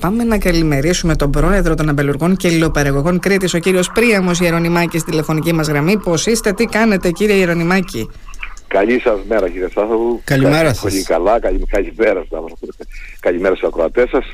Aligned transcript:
Πάμε 0.00 0.24
να 0.24 0.38
καλημερίσουμε 0.38 1.16
τον 1.16 1.30
πρόεδρο 1.30 1.74
των 1.74 1.88
αμπελουργών 1.88 2.36
και 2.36 2.48
υλοπαραγωγών 2.48 3.18
Κρήτης, 3.18 3.54
ο 3.54 3.58
κύριος 3.58 3.90
Πρίαμος 3.90 4.40
Ιερονιμάκη, 4.40 4.98
στη 4.98 5.10
τηλεφωνική 5.10 5.52
μας 5.52 5.68
γραμμή. 5.68 5.98
Πώς 5.98 6.26
είστε, 6.26 6.52
τι 6.52 6.64
κάνετε, 6.64 7.10
κύριε 7.10 7.34
Ιερονιμάκη. 7.34 8.10
Καλή 8.68 9.00
σας 9.00 9.18
μέρα, 9.28 9.48
κύριε 9.48 9.68
Στάθοβου. 9.68 10.20
Καλημέρα 10.24 10.74
σας. 10.74 10.80
Πολύ 10.80 11.02
καλά, 11.02 11.40
καλη, 11.40 11.66
καλημέρα 11.70 12.24
σας. 12.30 12.76
Καλημέρα 13.20 13.54
στους 13.54 13.68
ακροατές 13.68 14.08
σας. 14.10 14.24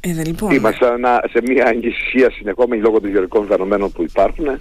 Ε, 0.00 0.24
λοιπόν, 0.24 0.54
Είμαστε 0.54 0.86
σε 1.30 1.40
μια 1.42 1.66
αγκησία 1.66 2.30
συνεχόμενη 2.30 2.82
λόγω 2.82 3.00
των 3.00 3.10
γεωργικών 3.10 3.46
φαινομένων 3.46 3.92
που 3.92 4.02
υπάρχουν. 4.02 4.60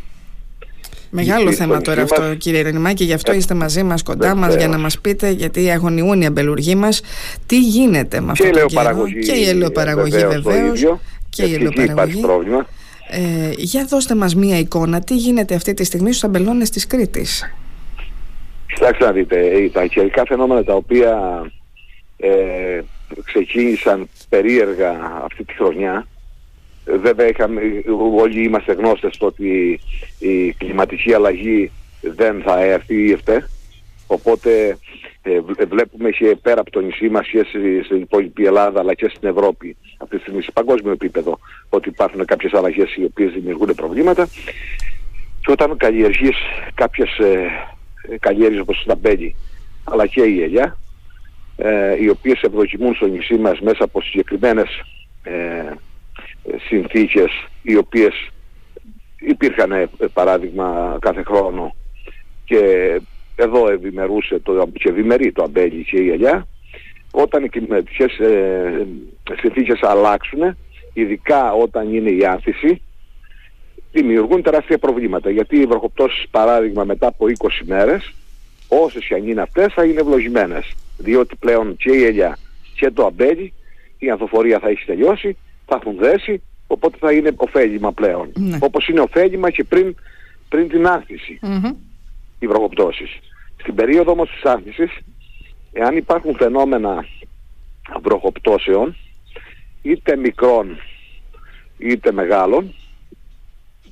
Μεγάλο 1.16 1.50
Και 1.50 1.56
θέμα 1.56 1.74
στο 1.74 1.84
τώρα 1.84 2.02
νησί 2.02 2.14
αυτό, 2.14 2.28
μας- 2.28 2.38
κύριε 2.38 2.58
Ιερονιμάκη. 2.60 3.04
Γι' 3.04 3.14
αυτό 3.14 3.32
Ε, 3.32 3.36
είστε 3.36 3.54
μαζί 3.54 3.84
μας, 3.84 4.04
κοντά 4.04 4.28
μας, 4.28 4.40
βεβαίως. 4.40 4.56
για 4.56 4.68
να 4.68 4.78
μας 4.78 5.00
πείτε, 5.00 5.30
γιατί 5.30 5.70
αγωνιούν 5.72 6.22
οι 6.22 6.26
αμπελουργοί 6.26 6.76
μας. 6.76 7.02
Τι 7.46 7.60
γίνεται 7.60 8.20
με 8.20 8.26
Και 8.26 8.32
αυτό 8.32 8.48
η 8.48 8.50
το 8.62 8.66
καιρό; 8.66 8.80
ελαιοπαραγωγή. 8.80 9.20
Και 9.20 9.32
η 9.36 9.48
ελαιοπαραγωγή, 9.50 10.12
βεβαίως, 10.18 10.42
το 10.44 10.50
βεβαίως. 10.50 10.78
ίδιο. 10.80 11.00
Και 11.30 11.42
η 11.42 11.46
εκεί 11.46 11.54
υπάρχει 11.64 11.80
ελαιοπαραγωγή. 11.82 12.22
πρόβλημα. 12.22 12.66
Ε, 13.10 13.52
για 13.58 13.86
δώστε 13.90 14.16
μας 14.16 14.36
μία 14.36 14.58
εικόνα, 14.60 15.00
τι 15.02 15.16
γίνεται 15.16 15.56
αυτή 15.56 15.74
τη 15.74 15.84
στιγμή 15.84 16.10
στους 16.10 16.24
αμπελώνες 16.24 16.70
της 16.70 16.88
Κρήτης; 16.88 17.54
Κοιτάξτε 18.74 19.06
να 19.06 19.12
δείτε, 19.12 19.40
ε, 19.40 19.70
τα 19.70 19.86
καιρικά 19.86 20.24
φαινόμενα 20.28 20.64
τα 20.64 20.74
οποία 20.74 21.18
ε, 22.18 22.82
ξεκίνησαν 23.26 24.10
περίεργα 24.30 24.90
αυτή 25.24 25.44
τη 25.44 25.54
χρονιά, 25.54 25.94
ε, 25.94 26.15
βέβαια 26.86 27.28
είχαμε, 27.28 27.62
όλοι 28.18 28.44
είμαστε 28.44 28.74
γνώστες 28.74 29.14
στο 29.16 29.26
ότι 29.26 29.80
η 30.20 30.52
κλιματική 30.54 31.14
αλλαγή 31.14 31.72
δεν 32.02 32.42
θα 32.46 32.64
έρθει 32.64 32.96
ή 33.08 33.12
εφτέ, 33.12 33.50
οπότε 34.08 34.78
ε, 35.22 35.40
βλέ- 35.40 35.68
βλέπουμε 35.68 36.10
και 36.10 36.36
πέρα 36.42 36.62
από 36.62 36.72
το 36.72 36.80
νησί 36.80 37.10
μας 37.10 37.28
και 37.28 37.46
στη- 37.50 37.82
στην 37.84 37.98
υπόλοιπη 38.02 38.46
Ελλάδα 38.46 38.80
αλλά 38.80 38.94
και 38.94 39.10
στην 39.16 39.30
Ευρώπη 39.30 39.76
αυτή 39.98 40.16
τη 40.16 40.22
στιγμή 40.22 40.42
σε 40.42 40.52
παγκόσμιο 40.52 40.92
επίπεδο 40.92 41.40
ότι 41.70 41.90
υπάρχουν 41.90 42.26
κάποιες 42.26 42.54
αλλαγές 42.54 42.96
οι 42.96 43.04
οποίες 43.04 43.32
δημιουργούν 43.34 43.76
προβλήματα. 43.76 44.28
Και 45.42 45.52
όταν 45.52 45.78
καλλιεργείς 45.78 46.36
κάποιες 46.74 47.18
ε, 47.18 47.48
ε, 48.12 48.18
καλλιέργειες 48.20 48.62
όπως 48.62 48.84
τα 48.88 48.96
μπέλη 48.96 49.36
αλλά 49.84 50.06
και 50.08 50.22
η 50.22 50.42
ελιά 50.44 50.78
ε, 51.58 51.96
οι 52.04 52.10
οποίες 52.10 52.42
ευδοκιμούν 52.42 52.96
στο 52.96 53.06
νησί 53.08 53.36
μας 53.36 53.60
μέσα 53.60 53.84
από 53.84 54.02
συγκεκριμένες 54.02 54.70
ε, 55.24 55.34
ε, 55.34 55.74
συνθήκες 56.68 57.32
οι 57.62 57.76
οποίες 57.76 58.30
υπήρχαν 59.20 59.72
ε, 59.72 59.90
παράδειγμα 60.14 60.98
κάθε 61.02 61.24
χρόνο 61.24 61.76
και 62.46 62.62
εδώ 63.36 63.70
ευημερούσε 63.70 64.40
το, 64.40 64.68
και 64.74 64.90
ευημερεί 64.90 65.32
το 65.32 65.44
αμπέλι 65.44 65.84
και 65.84 65.98
η 65.98 66.10
ελιά 66.10 66.48
όταν 67.12 67.44
οι 67.44 67.50
κλιματικές 67.50 68.20
ε, 68.20 68.88
συνθήκες 69.40 69.80
αλλάξουν 69.82 70.58
ειδικά 70.94 71.54
όταν 71.54 71.94
είναι 71.94 72.10
η 72.10 72.26
άνθηση 72.26 72.82
δημιουργούν 73.96 74.42
τεράστια 74.42 74.78
προβλήματα. 74.78 75.30
Γιατί 75.30 75.58
οι 75.58 75.66
βροχοπτώσεις 75.66 76.26
παράδειγμα 76.32 76.84
μετά 76.84 77.08
από 77.08 77.26
20 77.26 77.32
μέρες, 77.66 78.14
όσες 78.68 79.06
και 79.06 79.14
αν 79.14 79.28
είναι 79.28 79.42
αυτές, 79.42 79.74
θα 79.74 79.84
είναι 79.86 80.00
ευλογημένες. 80.00 80.76
Διότι 80.98 81.36
πλέον 81.36 81.76
και 81.78 81.92
η 81.92 82.04
ελιά 82.04 82.38
και 82.76 82.92
το 82.92 83.06
αμπέλι, 83.06 83.54
η 83.98 84.10
ανθοφορία 84.10 84.60
θα 84.60 84.70
έχει 84.70 84.86
τελειώσει, 84.86 85.38
θα 85.66 85.76
έχουν 85.82 85.98
δέσει, 85.98 86.42
οπότε 86.68 86.98
θα 87.00 87.12
είναι 87.12 87.32
ωφέλιμα 87.36 87.92
πλέον. 87.92 88.32
Ναι. 88.36 88.58
Όπως 88.62 88.88
είναι 88.88 89.00
ωφέλιμα 89.00 89.50
και 89.50 89.64
πριν, 89.64 89.96
πριν 90.50 90.70
την 90.70 90.88
άνθηση 90.88 91.40
Μμμ. 91.42 91.72
οι 92.40 92.48
βροχοπτώσεις. 92.48 93.20
Στην 93.58 93.76
περίοδο 93.76 94.12
όμως 94.12 94.30
της 94.30 94.44
άνθησης, 94.44 94.92
εάν 95.74 95.98
υπάρχουν 95.98 96.36
φαινόμενα 96.36 97.06
βροχοπτώσεων, 98.02 98.96
είτε 99.82 100.16
μικρών 100.16 100.78
είτε 101.78 102.12
μεγάλων, 102.12 102.74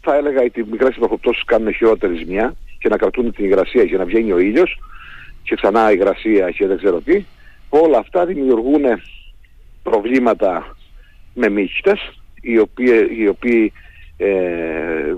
θα 0.01 0.15
έλεγα 0.15 0.41
ότι 0.41 0.59
οι 0.59 0.65
μικρές 0.71 0.95
βροχοπτώσεις 0.99 1.43
κάνουν 1.43 1.73
χειρότερη 1.73 2.15
ζημιά 2.15 2.55
και 2.79 2.89
να 2.89 2.97
κρατούν 2.97 3.33
την 3.33 3.45
υγρασία 3.45 3.83
για 3.83 3.97
να 3.97 4.05
βγαίνει 4.05 4.31
ο 4.31 4.37
ήλιος 4.37 4.79
και 5.43 5.55
ξανά 5.55 5.91
η 5.91 5.95
υγρασία 5.97 6.51
και 6.51 6.67
δεν 6.67 6.77
ξέρω 6.77 7.01
τι. 7.01 7.23
Όλα 7.69 7.97
αυτά 7.97 8.25
δημιουργούν 8.25 8.83
προβλήματα 9.83 10.75
με 11.33 11.49
μύχτες, 11.49 12.19
οι 12.41 12.57
οποίοι, 12.57 13.07
οι 13.17 13.27
οποίοι 13.27 13.73
ε, 14.17 15.15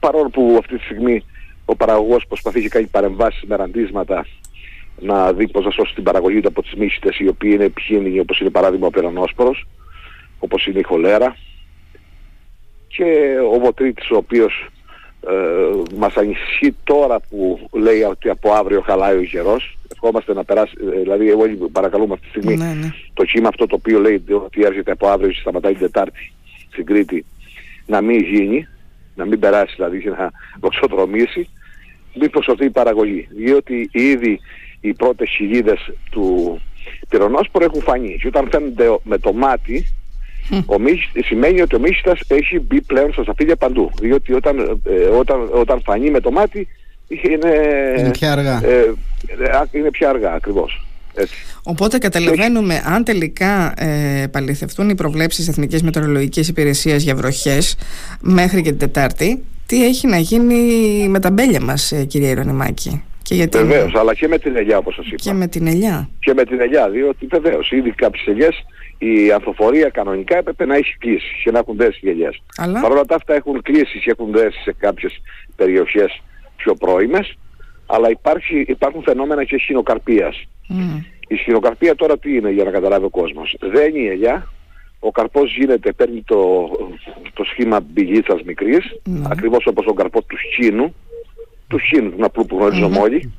παρόλο 0.00 0.28
που 0.28 0.56
αυτή 0.58 0.76
τη 0.76 0.84
στιγμή 0.84 1.24
ο 1.64 1.76
παραγωγός 1.76 2.26
προσπαθεί 2.26 2.60
και 2.60 2.68
κάνει 2.68 2.86
παρεμβάσεις 2.86 3.42
με 3.42 3.56
ραντίσματα 3.56 4.26
να 5.00 5.32
δει 5.32 5.48
πώς 5.48 5.64
να 5.64 5.70
σώσει 5.70 5.94
την 5.94 6.02
παραγωγή 6.02 6.40
του 6.40 6.48
από 6.48 6.62
τις 6.62 6.74
μύχτες 6.74 7.18
οι 7.18 7.28
οποίοι 7.28 7.50
είναι 7.54 7.64
επικίνδυνοι 7.64 8.18
όπως 8.18 8.40
είναι 8.40 8.50
παράδειγμα 8.50 8.86
ο 8.86 8.90
περανόσπορος, 8.90 9.66
όπως 10.38 10.66
είναι 10.66 10.78
η 10.78 10.82
χολέρα. 10.82 11.36
Και 12.88 13.36
ο 13.52 13.58
Βοτρίτης 13.58 14.10
ο 14.10 14.16
οποίος 14.16 14.68
ε, 15.28 15.94
μας 15.96 16.14
ανησυχεί 16.16 16.76
τώρα 16.84 17.20
που 17.20 17.68
λέει 17.72 18.02
ότι 18.02 18.28
από 18.28 18.52
αύριο 18.52 18.80
χαλάει 18.80 19.16
ο 19.16 19.22
καιρός 19.22 19.78
ευχόμαστε 20.04 20.34
να 20.34 20.44
περάσει, 20.44 20.74
ε, 20.94 21.00
δηλαδή 21.00 21.30
εγώ 21.30 21.68
παρακαλούμε 21.72 22.12
αυτή 22.12 22.24
τη 22.24 22.30
στιγμή 22.30 22.56
Ναι, 22.56 22.72
ναι. 22.72 22.92
το 23.14 23.24
κύμα 23.24 23.48
αυτό 23.48 23.66
το 23.66 23.74
οποίο 23.74 24.00
λέει 24.00 24.24
ότι 24.44 24.62
έρχεται 24.62 24.90
από 24.90 25.08
αύριο 25.08 25.30
και 25.30 25.40
σταματάει 25.40 25.72
την 25.72 25.80
Τετάρτη 25.80 26.32
στην 26.70 26.84
Κρήτη 26.84 27.24
να 27.86 28.00
μην 28.00 28.20
γίνει, 28.22 28.66
να 29.14 29.24
μην 29.24 29.38
περάσει 29.38 29.74
δηλαδή 29.76 30.00
και 30.00 30.10
να 30.10 30.30
δοξοδρομήσει, 30.60 31.48
μήπως 32.14 32.48
αυτή 32.48 32.64
η 32.64 32.70
παραγωγή. 32.70 33.28
Διότι 33.30 33.88
ήδη 33.92 34.40
οι 34.80 34.92
πρώτες 34.92 35.28
χιλίδες 35.30 35.92
του 36.10 36.58
πυρονόσπορου 37.08 37.64
έχουν 37.64 37.82
φανεί 37.82 38.18
και 38.20 38.26
όταν 38.26 38.48
φαίνονται 38.50 38.98
με 39.02 39.18
το 39.18 39.32
μάτι 39.32 39.86
ο 40.66 40.78
μύχ, 40.78 41.00
σημαίνει 41.24 41.60
ότι 41.60 41.74
ο 41.74 41.78
μύχτας 41.78 42.20
έχει 42.28 42.60
μπει 42.60 42.80
πλέον 42.80 43.12
στα 43.12 43.24
σαφίδια 43.24 43.56
παντού. 43.56 43.90
Διότι 44.00 44.32
όταν, 44.32 44.80
ε, 44.84 45.04
όταν, 45.04 45.48
όταν 45.52 45.82
φανεί 45.82 46.10
με 46.10 46.20
το 46.20 46.30
μάτι 46.30 46.68
είναι, 47.08 47.52
Είναι 47.98 48.10
πια 48.10 48.32
αργά. 48.32 48.60
ε, 48.64 48.78
ε, 49.26 49.78
είναι 49.78 49.90
πια 49.90 50.08
αργά 50.08 50.32
ακριβώς. 50.32 50.86
Έτσι. 51.16 51.34
Οπότε 51.62 51.98
καταλαβαίνουμε 51.98 52.82
αν 52.86 53.04
τελικά 53.04 53.74
ε, 53.76 54.26
παληθευτούν 54.30 54.88
οι 54.88 54.94
προβλέψεις 54.94 55.48
Εθνικής 55.48 55.82
Μετεωρολογικής 55.82 56.48
Υπηρεσίας 56.48 57.02
για 57.02 57.14
βροχές 57.14 57.76
μέχρι 58.20 58.62
και 58.62 58.68
την 58.70 58.78
Τετάρτη, 58.78 59.44
τι 59.66 59.84
έχει 59.84 60.06
να 60.06 60.18
γίνει 60.18 60.54
με 61.08 61.20
τα 61.20 61.30
μπέλια 61.30 61.60
μας, 61.60 61.92
ε, 61.92 62.04
κύριε 62.04 62.28
Ιερονιμάκη. 62.28 63.02
Και, 63.22 63.34
για 63.34 63.48
την- 63.48 63.60
Βεβαίως, 63.60 63.94
αλλά 63.94 64.14
και 64.14 64.28
με 64.28 64.38
την 64.38 64.56
ελιά 64.56 64.78
όπως 64.78 64.94
σας 64.94 65.06
είπα. 65.06 65.16
και 65.16 65.32
με 65.32 65.46
την 65.48 65.66
ελιά. 65.66 66.08
και 66.18 66.32
με 66.34 66.44
την 66.44 66.60
ελιά, 66.60 66.90
διότι 66.90 67.26
βεβαίως 67.26 67.70
ήδη 67.70 67.90
κάποιες 67.90 68.26
ελιές 68.26 68.64
η 68.98 69.32
ανθοφορία 69.32 69.88
κανονικά 69.88 70.36
έπρεπε 70.36 70.64
να 70.66 70.76
έχει 70.76 70.96
κλείσει 70.98 71.32
και 71.44 71.50
να 71.50 71.58
έχουν 71.58 71.76
δέσει 71.76 71.98
οι 72.02 72.08
ελιές. 72.10 72.42
Αλλά; 72.56 72.80
Παρ' 72.80 72.90
όλα 72.90 73.04
τα 73.04 73.14
αυτά 73.14 73.34
έχουν 73.34 73.62
κλείσει 73.62 73.98
και 73.98 74.10
έχουν 74.18 74.32
δέσει 74.32 74.58
σε 74.62 74.74
κάποιες 74.78 75.12
περιοχές 75.56 76.22
πιο 76.64 76.74
πρώιμες, 76.74 77.34
αλλά 77.86 78.10
υπάρχει, 78.10 78.64
υπάρχουν 78.68 79.02
φαινόμενα 79.02 79.44
και 79.44 79.56
χινοκαρπίας. 79.58 80.44
μ, 80.68 80.96
Η 81.28 81.36
χινοκαρπία 81.36 81.94
τώρα 81.94 82.18
τι 82.18 82.36
είναι 82.36 82.50
για 82.50 82.64
να 82.64 82.70
καταλάβει 82.70 83.04
ο 83.04 83.08
κόσμος. 83.08 83.56
Δένει 83.60 84.00
η 84.00 84.06
ελιά, 84.08 84.48
ο 84.98 85.10
καρπός 85.10 85.56
γίνεται, 85.56 85.92
παίρνει 85.92 86.22
το, 86.22 86.68
το 87.32 87.44
σχήμα 87.44 87.80
μπηλίτσας 87.80 88.42
μικρής, 88.42 88.84
Ναι. 89.04 89.26
ακριβώς 89.30 89.66
όπως 89.66 89.84
τον 89.84 89.94
καρπό 89.94 90.22
του 90.22 90.36
σκήνου, 90.52 90.94
του 91.68 91.78
σκήνου, 91.78 92.10
του 92.10 92.24
απλού 92.24 92.46
που 92.46 92.56
γνωρίζουμε 92.56 92.86
Μμμ. 92.88 92.98
όλοι, 93.02 93.32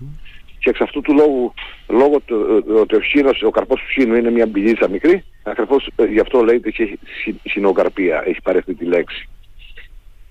και 0.59 0.69
εξ 0.69 0.79
αυτού 0.81 1.01
του 1.01 1.13
λόγου, 1.13 1.53
λόγω 1.87 2.19
του 2.25 2.63
ε, 2.69 2.71
ότι 2.79 2.95
ο, 2.95 3.01
σκήνος, 3.01 3.41
ο 3.43 3.49
καρπός 3.49 3.79
του 3.81 3.91
σκήνου 3.91 4.15
είναι 4.15 4.31
μια 4.31 4.45
μπηλίτσα 4.45 4.89
μικρή, 4.89 5.23
ακριβώς 5.43 5.89
ε, 5.95 6.05
γι' 6.05 6.19
αυτό 6.19 6.43
λέγεται 6.43 6.69
και 6.71 6.97
συ- 7.23 7.49
συνοκαρπία, 7.49 8.23
έχει 8.27 8.41
πάρει 8.43 8.57
αυτή 8.57 8.73
τη 8.73 8.85
λέξη. 8.85 9.27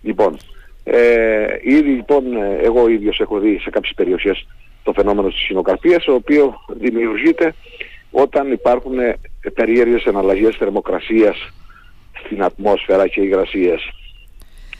Λοιπόν, 0.02 0.36
ε, 0.84 1.46
ήδη 1.62 1.90
λοιπόν 1.90 2.36
ε, 2.36 2.58
εγώ 2.62 2.88
ίδιος 2.88 3.20
έχω 3.20 3.38
δει 3.38 3.58
σε 3.62 3.70
κάποιες 3.70 3.92
περιοχές 3.96 4.46
το 4.82 4.92
φαινόμενο 4.92 5.28
της 5.28 5.40
συνοκαρπίας, 5.40 6.04
το 6.04 6.14
οποίος 6.14 6.54
δημιουργείται 6.78 7.54
όταν 8.10 8.52
υπάρχουν 8.52 8.98
ε, 8.98 9.16
περίεργες 9.54 10.04
εναλλαγές 10.04 10.56
θερμοκρασίας 10.56 11.52
στην 12.24 12.42
ατμόσφαιρα 12.42 13.08
και 13.08 13.20
υγρασίες. 13.20 13.80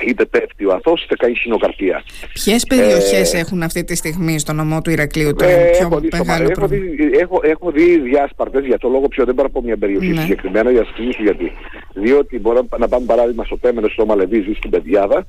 Είτε 0.07 0.25
πέφτει 0.25 0.65
ο 0.65 0.73
αθός, 0.73 1.05
είτε 1.05 1.17
κάνει 1.17 1.35
συνοκαρπία. 1.35 2.03
ποιες 2.33 2.65
περιοχές 2.69 3.35
Ε, 3.35 3.39
έχουν 3.39 3.63
αυτή 3.63 3.85
τη 3.85 3.95
στιγμή 3.95 4.39
στο 4.39 4.53
νομό 4.53 4.83
του 4.83 4.91
Ηρακλείου 4.91 5.35
το 5.35 5.45
Ε, 5.45 5.71
πιο 5.71 5.87
έχω, 5.87 6.01
δει 6.01 6.07
στο 6.07 6.17
μεγάλο 6.17 6.43
Μαρέ, 6.43 6.45
έχω, 6.45 6.53
πρόβλημα; 6.53 6.95
δει, 6.97 7.19
έχω, 7.19 7.41
έχω 7.43 7.71
δει 7.71 7.99
διάσπαρτες 7.99 8.65
για 8.65 8.79
το 8.79 8.89
λόγο 8.89 9.09
πιο 9.09 9.25
δεν 9.25 9.35
μπορώ 9.35 9.49
από 9.49 9.63
μια 9.63 9.77
περιοχή 9.77 10.09
Ναι. 10.13 10.21
συγκεκριμένα 10.21 10.71
για 10.71 10.81
να 10.81 10.87
σας 10.87 10.95
εξηγήσω 10.95 11.23
γιατί. 11.23 11.53
Διότι 11.95 12.39
μπορώ 12.39 12.67
να 12.79 12.89
πάμε 12.89 13.07
παράδειγμα 13.07 13.45
στο 13.45 13.57
Πέμενο, 13.57 13.89
στο 13.89 14.07
Μαλεβίζι, 14.07 14.55
στην 14.55 14.71
Πεδιάδα 14.71 15.27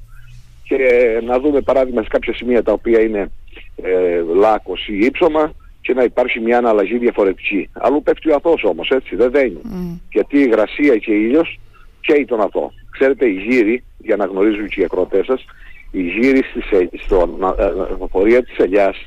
και 0.67 0.77
να 1.23 1.39
δούμε 1.39 1.61
παράδειγμα 1.61 2.01
σε 2.01 2.07
κάποια 2.07 2.33
σημεία 2.33 2.63
τα 2.63 2.71
οποία 2.71 3.01
είναι 3.01 3.31
ε, 3.75 4.21
λάκκος 4.35 4.87
ή 4.87 4.97
ύψωμα 4.97 5.53
και 5.81 5.93
να 5.93 6.03
υπάρχει 6.03 6.39
μια 6.39 6.57
αναλλαγή 6.57 6.97
διαφορετική. 6.97 7.69
Αλλού 7.73 8.03
πέφτει 8.03 8.31
ο 8.31 8.35
αθός 8.35 8.63
όμως, 8.63 8.89
έτσι, 8.89 9.15
δεν 9.15 9.31
δένει. 9.31 9.59
Μ, 9.63 9.93
Γιατί 10.11 10.37
η 10.37 10.43
υγρασία 10.47 10.97
και 10.97 11.11
ήλιος 11.11 11.59
καίει 12.01 12.25
τον 12.25 12.41
αθώο. 12.41 12.71
Ξέρετε, 12.91 13.27
η 13.27 13.33
γύρι, 13.33 13.83
για 13.97 14.15
να 14.15 14.25
γνωρίζουν 14.25 14.67
και 14.67 14.81
οι 14.81 14.83
ακροτές 14.83 15.25
σας, 15.25 15.45
η 15.91 16.01
γύρι 16.01 16.43
στις, 16.43 16.71
ε- 16.71 16.89
στον 16.97 17.43
ε, 17.57 17.63
ε, 17.63 18.05
πορεία 18.11 18.43
της 18.43 18.57
ελιάς 18.57 18.97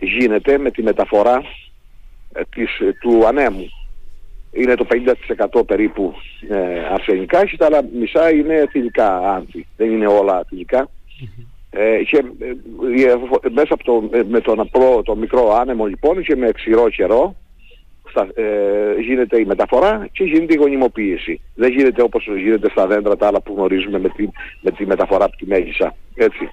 γίνεται 0.00 0.58
με 0.58 0.70
τη 0.70 0.82
μεταφορά 0.82 1.42
ε, 2.32 2.42
της, 2.50 2.78
ε, 2.78 2.92
του 3.00 3.26
ανέμου. 3.26 3.68
Είναι 4.52 4.74
το 4.74 4.86
50% 5.60 5.66
περίπου 5.66 6.14
ε, 6.48 6.84
αρσενικά 6.92 7.44
και 7.46 7.56
τα 7.56 7.66
άλλα 7.66 7.84
μισά 7.98 8.30
είναι 8.30 8.66
θηλυκά 8.70 9.18
άνθη. 9.18 9.66
Δεν 9.76 9.90
είναι 9.90 10.06
όλα 10.06 10.44
θηλυκά. 10.48 10.88
Ε, 11.70 12.02
και, 12.02 12.16
ε, 12.16 13.14
μέσα 13.50 13.74
από 13.74 13.84
το, 13.84 14.08
με 14.28 14.40
τον 14.40 14.60
απλό, 14.60 15.02
το 15.04 15.16
μικρό 15.16 15.54
άνεμο 15.54 15.86
λοιπόν 15.86 16.22
και 16.22 16.36
με 16.36 16.50
ξηρό 16.50 16.88
καιρό 16.88 17.34
στα, 18.10 18.28
ε, 18.34 19.00
γίνεται 19.00 19.40
η 19.40 19.44
μεταφορά 19.44 20.08
και 20.12 20.24
γίνεται 20.24 20.52
η 20.52 20.56
γονιμοποίηση. 20.56 21.40
Δεν 21.54 21.70
γίνεται 21.70 22.02
όπως 22.02 22.28
γίνεται 22.36 22.70
στα 22.70 22.86
δέντρα 22.86 23.16
τα 23.16 23.26
άλλα 23.26 23.40
που 23.40 23.54
γνωρίζουμε 23.56 23.98
με 23.98 24.08
τη, 24.08 24.28
με 24.60 24.70
τη 24.70 24.86
μεταφορά 24.86 25.24
από 25.24 25.36
τη 25.36 25.46
μέγισσα. 25.46 25.96
Έτσι. 26.14 26.48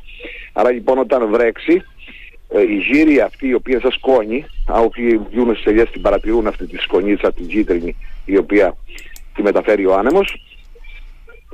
Άρα 0.54 0.72
λοιπόν 0.72 0.98
όταν 0.98 1.30
βρέξει 1.30 1.74
ε, 1.74 1.82
οι 2.50 2.76
γύροι 2.76 3.20
αυτοί 3.20 3.48
οι 3.48 3.54
οποίοι 3.54 3.74
είναι 3.78 3.90
σαν 3.90 4.00
σκόνη, 4.00 4.46
όποιοι 4.68 5.22
βγουν 5.32 5.54
στις 5.54 5.66
ελιές 5.66 5.90
την 5.90 6.02
παρατηρούν 6.02 6.48
αυτή 6.48 6.68
τη 6.68 6.78
σκονίτσα, 6.78 7.34
την 7.34 7.48
κίτρινη, 7.48 7.96
η 8.26 8.38
οποία 8.38 8.78
τη 9.34 9.42
μεταφέρει 9.42 9.86
ο 9.86 9.96
άνεμος 9.96 10.42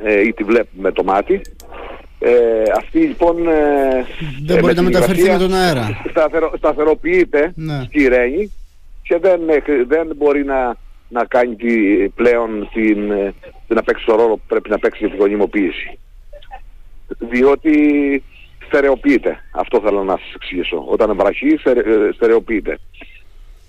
ε, 0.04 0.22
ή 0.22 0.34
τη 0.34 0.44
βλέπουμε 0.44 0.82
με 0.82 0.92
το 0.92 1.04
μάτι. 1.04 1.42
Ε, 2.20 2.64
αυτή 2.78 3.00
λοιπόν 3.00 3.48
ε, 3.48 4.06
δεν 4.46 4.60
μπορεί 4.60 4.76
να 4.76 4.82
μεταφερθεί 4.82 5.32
με 5.32 5.38
τον 5.38 5.54
αέρα. 5.54 6.02
Σταθερο, 6.10 6.54
σταθεροποιείται 6.58 7.52
ναι. 7.56 7.84
στη 7.84 8.08
Ρένη 8.08 8.52
και 9.02 9.18
δεν, 9.18 9.42
δεν 9.88 10.12
μπορεί 10.16 10.46
να, 10.46 10.76
να 11.10 11.26
κάνει 11.26 11.56
τη, 11.56 11.74
πλέον 12.10 12.70
την, 12.74 13.12
να 13.68 13.84
παίξει 13.84 14.06
το 14.06 14.16
ρόλο 14.16 14.36
που 14.36 14.44
πρέπει 14.48 14.70
να 14.70 14.80
παίξει 14.80 15.00
για 15.00 15.10
την 15.10 15.20
γονιμοποίηση. 15.20 16.00
Διότι 17.20 18.24
στερεοποιείται. 18.74 19.44
Αυτό 19.52 19.82
θέλω 19.84 20.04
να 20.04 20.18
σας 20.18 20.34
εξηγήσω. 20.36 20.84
Όταν 20.88 21.16
βραχεί 21.16 21.60
στερεοποιείται. 22.14 22.80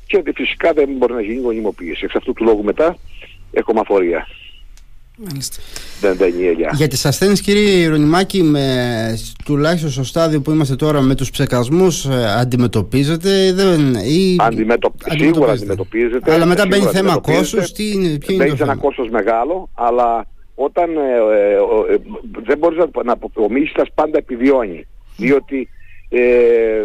Και 0.06 0.22
φυσικά 0.34 0.72
δεν 0.72 0.88
μπορεί 0.98 1.12
να 1.12 1.20
γίνει 1.20 1.40
γονιμοποίηση. 1.40 2.04
Εξ 2.04 2.14
αυτού 2.14 2.32
του 2.32 2.44
λόγου 2.44 2.64
μετά 2.64 2.96
έχουμε 3.52 3.80
αφορία. 3.80 4.26
Μάλιστα. 5.16 5.62
Δεν, 6.00 6.16
δεν 6.16 6.40
είναι 6.40 6.68
Για 6.72 6.88
τις 6.88 7.04
ασθένειες 7.06 7.40
κύριε 7.40 7.70
Ιερονιμάκη 7.70 8.42
με, 8.42 8.66
τουλάχιστον 9.44 9.90
στο 9.90 10.04
στάδιο 10.04 10.40
που 10.40 10.50
είμαστε 10.50 10.76
τώρα 10.76 11.00
με 11.00 11.14
τους 11.14 11.30
ψεκασμούς 11.30 12.04
ε, 12.04 12.34
αντιμετωπίζετε 12.38 13.52
δεν, 13.52 13.94
ή... 13.94 14.36
Αντιμετω... 14.40 14.94
Σίγουρα 15.18 15.52
αντιμετωπίζετε; 15.52 16.32
Αλλά 16.32 16.46
μετά 16.46 16.66
μπαίνει 16.66 16.84
θέμα 16.84 17.18
κόστος 17.18 17.72
τι 17.72 17.90
είναι, 17.90 18.18
ποιο 18.18 18.34
είναι 18.34 18.56
ένα 18.60 18.76
κόστος 18.76 19.08
μεγάλο 19.10 19.68
αλλά 19.74 20.26
όταν 20.54 20.96
ε, 20.96 21.00
ε, 21.00 21.94
ε, 21.94 21.98
δεν 22.44 22.58
μπορείς 22.58 22.78
να, 22.78 23.02
να 23.04 23.12
απομίσεις 23.12 23.72
πάντα 23.94 24.18
επιβιώνει 24.18 24.86
διότι 25.16 25.68
ε, 26.08 26.84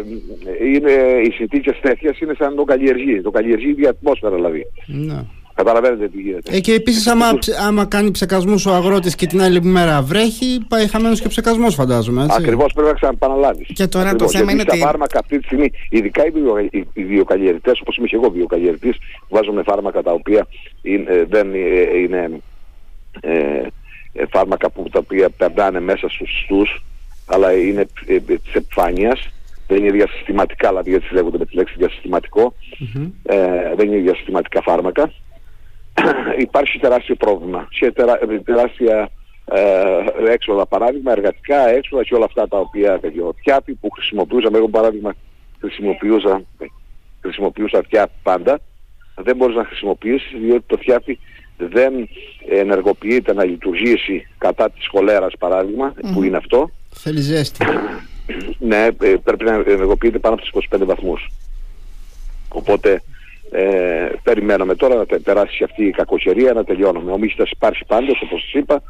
είναι, 0.74 0.92
οι 1.26 1.30
συνθήκες 1.30 1.80
τέτοιες 1.80 2.20
είναι 2.20 2.34
σαν 2.38 2.54
το 2.54 2.64
καλλιεργεί 2.64 3.20
το 3.20 3.30
καλλιεργεί 3.30 3.74
η 3.78 3.86
ατμόσφαιρα 3.86 4.34
δηλαδή 4.34 4.66
ναι. 4.86 5.24
Καταλαβαίνετε 5.54 6.08
τι 6.08 6.20
γίνεται. 6.20 6.56
Ε, 6.56 6.60
και 6.60 6.72
επίσης, 6.72 7.06
άμα, 7.06 7.26
άμα 7.66 7.86
κάνει 7.86 8.10
ψεκασμούς 8.10 8.66
ο 8.66 8.72
αγρότης 8.72 9.14
και 9.14 9.26
την 9.26 9.40
άλλη 9.42 9.62
μέρα 9.62 10.02
βρέχει, 10.02 10.58
πάει 10.68 10.88
χαμένος 10.88 11.20
και 11.20 11.28
ψεκασμός, 11.28 11.74
φαντάζομαι. 11.74 12.26
Ακριβώς 12.30 12.72
πρέπει 12.72 12.88
να 12.88 12.94
ξαναπαναλάβεις. 12.94 13.66
Και 13.72 13.86
τώρα 13.86 14.08
Ακριβώς. 14.08 14.32
το 14.32 14.38
θέμα 14.38 14.52
είναι. 14.52 14.64
Τα 14.64 14.76
φάρμακα 14.76 15.18
αυτή 15.18 15.38
τη 15.38 15.44
στιγμή, 15.44 15.70
ειδικά 15.90 16.26
οι, 16.26 16.30
βιο, 16.30 16.68
οι 16.92 17.04
βιοκαλλιεργητές, 17.04 17.80
όπως 17.80 17.96
είμαι 17.96 18.06
και 18.06 18.16
εγώ 18.16 18.30
βιοκαλλιεργητής, 18.30 18.96
βάζουμε 19.28 19.62
φάρμακα 19.62 20.02
τα 20.02 20.12
οποία 20.12 20.46
είναι, 20.82 21.10
ε, 21.10 21.24
δεν 21.24 21.54
ε, 21.54 21.98
είναι 21.98 22.40
ε, 23.20 23.32
ε, 24.12 24.24
φάρμακα 24.30 24.70
που 24.70 24.88
τα 24.92 24.98
οποία 24.98 25.30
περνάνε 25.30 25.80
μέσα 25.80 26.08
στους 26.08 26.40
ιστού, 26.40 26.62
αλλά 27.30 27.52
είναι 27.52 27.86
ε, 28.06 28.18
της 28.18 28.54
επιφάνειας. 28.54 29.28
Δεν 29.66 29.78
είναι 29.78 29.90
διασυστηματικά, 29.90 30.68
δηλαδή 30.68 30.94
έτσι 30.94 31.14
λέγονται 31.14 31.38
με 31.38 31.44
τη 31.44 31.54
λέξη 31.54 31.74
διασυστηματικό. 31.78 32.54
Mm-hmm. 32.80 33.10
Ε, 33.22 33.74
δεν 33.76 33.92
είναι 33.92 34.00
διασυστηματικά 34.00 34.62
φάρμακα. 34.62 35.12
υπάρχει 36.46 36.78
τεράστιο 36.78 37.14
πρόβλημα 37.14 37.68
και 37.70 37.92
τερα, 37.92 38.18
τεράστια 38.44 39.10
ε, 39.44 40.32
έξοδα, 40.32 40.66
παράδειγμα 40.66 41.12
εργατικά 41.12 41.68
έξοδα 41.68 42.02
και 42.02 42.14
όλα 42.14 42.24
αυτά 42.24 42.48
τα 42.48 42.58
οποία 42.58 43.00
ο 43.26 43.32
Τιάπη 43.42 43.74
που 43.74 43.90
χρησιμοποιούσαμε, 43.90 44.58
εγώ 44.58 44.68
παράδειγμα 44.68 45.14
χρησιμοποιούσα, 45.60 46.42
χρησιμοποιούσα 47.20 47.82
Τιάπη 47.82 48.12
πάντα, 48.22 48.60
δεν 49.14 49.36
μπορείς 49.36 49.56
να 49.56 49.64
χρησιμοποιήσεις 49.64 50.40
διότι 50.40 50.64
το 50.66 50.76
Τιάπη 50.76 51.18
δεν 51.56 52.08
ενεργοποιείται 52.48 53.34
να 53.34 53.44
λειτουργήσει 53.44 54.26
κατά 54.38 54.70
της 54.70 54.86
χολέρας 54.88 55.32
παράδειγμα, 55.38 55.94
mm-hmm. 55.94 56.10
που 56.14 56.22
είναι 56.22 56.36
αυτό. 56.36 56.70
Θέλεις 57.02 57.24
ζέστη. 57.24 57.64
ναι, 58.58 58.86
ε, 59.02 59.14
πρέπει 59.24 59.44
να 59.44 59.52
ενεργοποιείται 59.52 60.18
πάνω 60.18 60.34
από 60.34 60.42
τους 60.42 60.66
25 60.70 60.84
βαθμούς. 60.84 61.30
Οπότε 62.48 63.02
ε, 63.50 64.08
περιμένουμε 64.22 64.74
τώρα 64.74 64.94
να 64.94 65.04
περάσει 65.22 65.64
αυτή 65.64 65.84
η 65.84 65.90
κακοκαιρία 65.90 66.52
να 66.52 66.64
τελειώνουμε. 66.64 67.12
Ο 67.12 67.18
Μίστας 67.18 67.50
υπάρχει 67.50 67.84
πάντως 67.84 68.20
όπως 68.22 68.40
σας 68.40 68.52
είπα. 68.52 68.82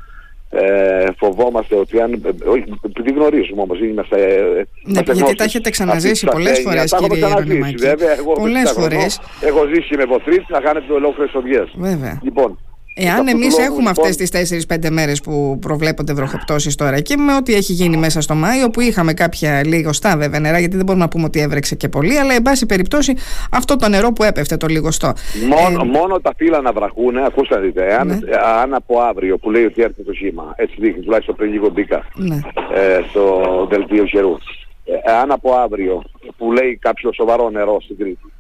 Ε, 0.52 1.06
φοβόμαστε 1.18 1.76
ότι 1.76 2.00
αν. 2.00 2.22
Όχι, 2.46 2.64
επειδή 2.84 3.10
γνωρίζουμε 3.10 3.62
όμως, 3.62 3.80
είμαστε. 3.80 4.16
Ε, 4.16 4.66
ναι, 4.84 5.00
γιατί 5.12 5.34
τα 5.34 5.44
έχετε 5.44 5.70
ξαναζήσει 5.70 6.26
πολλές 6.26 6.60
φορές, 6.60 6.94
κύριε 6.98 7.34
Ρονιμάκη. 7.34 7.74
Βέβαια, 7.74 8.16
εγώ 8.18 8.32
πολλές 8.32 8.70
φορές. 8.70 9.20
Έχω 9.40 9.66
ζήσει 9.74 9.96
με 9.96 10.04
βοθρίτ 10.04 10.48
να 10.48 10.60
κάνετε 10.60 10.92
ολόκληρες 10.92 11.34
οδιές. 11.34 11.72
Βέβαια. 11.76 12.20
Λοιπόν, 12.22 12.58
Εάν 12.94 13.28
εμείς 13.28 13.58
έχουμε 13.58 13.88
λοιπόν... 13.88 14.06
αυτές 14.06 14.16
τις 14.16 14.66
4-5 14.72 14.90
μέρες 14.90 15.20
που 15.20 15.58
προβλέπονται 15.60 16.12
βροχοπτώσεις 16.12 16.74
τώρα 16.74 17.00
και 17.00 17.16
με 17.16 17.34
ό,τι 17.34 17.54
έχει 17.54 17.72
γίνει 17.72 17.96
μέσα 17.96 18.20
στο 18.20 18.34
Μάιο, 18.34 18.70
που 18.70 18.80
είχαμε 18.80 19.12
κάποια 19.12 19.66
λιγοστά 19.66 20.16
βέβαια 20.16 20.40
νερά, 20.40 20.58
γιατί 20.58 20.76
δεν 20.76 20.84
μπορούμε 20.84 21.04
να 21.04 21.10
πούμε 21.10 21.24
ότι 21.24 21.40
έβρεξε 21.40 21.74
και 21.74 21.88
πολύ, 21.88 22.18
αλλά 22.18 22.34
εν 22.34 22.42
πάση 22.42 22.66
περιπτώσει 22.66 23.14
αυτό 23.52 23.76
το 23.76 23.88
νερό 23.88 24.12
που 24.12 24.22
έπεφτε, 24.22 24.56
το 24.56 24.66
λιγοστό. 24.66 25.12
Μόνο, 25.48 25.82
ε... 25.82 25.98
μόνο 25.98 26.20
τα 26.20 26.32
φύλλα 26.36 26.60
να 26.60 26.72
βραχούν, 26.72 27.18
ακούστε 27.18 27.54
να 27.54 27.60
δείτε, 27.60 27.94
αν, 27.94 28.06
ναι. 28.06 28.18
αν 28.62 28.74
από 28.74 29.00
αύριο 29.00 29.38
που 29.38 29.50
λέει 29.50 29.64
ότι 29.64 29.82
έρχεται 29.82 30.02
το 30.02 30.12
σχήμα, 30.12 30.54
έτσι 30.56 30.74
δείχνει, 30.78 31.02
τουλάχιστον 31.02 31.34
πριν 31.34 31.52
λίγο 31.52 31.68
μπήκα 31.68 32.06
ναι. 32.14 32.40
ε, 32.74 33.00
στο 33.08 33.42
δελτίο 33.70 34.04
καιρού. 34.04 34.36
Ε, 34.84 35.12
αν 35.12 35.30
από 35.30 35.52
αύριο 35.52 36.02
που 36.36 36.52
λέει 36.52 36.78
κάποιο 36.80 37.12
σοβαρό 37.12 37.50
νερό 37.50 37.80
στην 37.80 37.96
Κρήτη, 37.96 38.32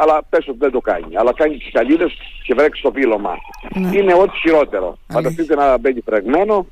αλλά 0.00 0.22
πες 0.30 0.48
ότι 0.48 0.58
δεν 0.58 0.70
το 0.70 0.80
κάνει. 0.80 1.16
Αλλά 1.16 1.32
κάνει 1.32 1.56
τις 1.56 1.70
καλύδες 1.72 2.12
και 2.42 2.54
βρέξει 2.54 2.82
το 2.82 2.90
πύλωμα. 2.90 3.34
Ναι. 3.74 3.96
Είναι 3.96 4.14
ό,τι 4.14 4.36
χειρότερο. 4.38 4.98
Φανταστείτε 5.08 5.54
να 5.54 5.78
μπαίνει 5.78 6.00
φραγμένο, 6.00 6.66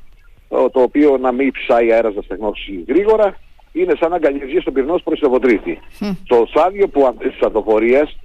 το 0.48 0.80
οποίο 0.80 1.16
να 1.20 1.32
μην 1.32 1.52
ψάει 1.52 1.92
αέρας 1.92 2.14
να 2.14 2.22
στεγνώσει 2.22 2.84
γρήγορα, 2.88 3.36
είναι 3.72 3.94
σαν 4.00 4.10
να 4.10 4.16
αγκαλιαζεί 4.16 4.58
στον 4.60 4.72
πυρνός 4.72 5.02
προς 5.02 5.18
το 5.18 5.28
βοτρίτη. 5.28 5.78
Το 6.26 6.44
στάδιο 6.48 6.88
που 6.88 7.16
τις 7.18 7.40
αδοφορίες 7.40 8.16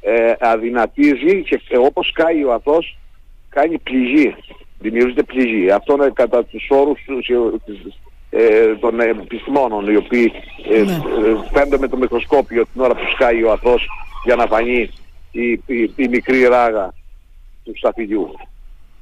ε, 0.00 0.32
αδυνατίζει 0.40 1.42
και 1.42 1.60
ε, 1.68 1.78
όπως 1.78 2.12
κάει 2.12 2.44
ο 2.44 2.52
αθός 2.52 2.98
κάνει 3.48 3.78
πληγή. 3.78 4.34
Δημιουργείται 4.78 5.22
πληγή. 5.22 5.70
Αυτό 5.70 5.94
είναι 5.94 6.10
κατά 6.14 6.44
τους 6.44 6.66
όρους 6.70 7.00
ε, 8.30 8.74
των 8.80 9.00
επιστημόνων 9.00 9.88
οι 9.88 9.96
οποίοι 9.96 10.32
ε, 10.70 10.82
ναι. 10.82 11.00
φαίνονται 11.52 11.78
με 11.78 11.88
το 11.88 11.96
μικροσκόπιο 11.96 12.66
την 12.72 12.80
ώρα 12.80 12.94
που 12.94 13.10
σκάει 13.14 13.42
ο 13.42 13.52
αθός 13.52 13.88
για 14.24 14.36
να 14.36 14.46
φανεί 14.46 14.90
η, 15.30 15.50
η, 15.50 15.92
η 15.96 16.08
μικρή 16.08 16.42
ράγα 16.44 16.94
του 17.64 17.72
σταφυλιού. 17.76 18.34